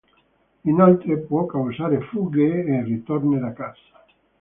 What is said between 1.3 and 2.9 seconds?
causare fughe e